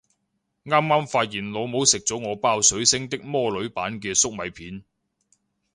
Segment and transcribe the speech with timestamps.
[0.65, 4.83] 啱啱發現老母食咗我包水星的魔女版嘅粟米片